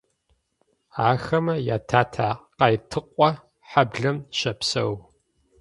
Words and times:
Ахэмэ 1.09 1.55
ятатэ 1.75 2.29
Къайтыкъо 2.57 3.29
хьаблэм 3.69 4.17
щэпсэу. 4.37 4.91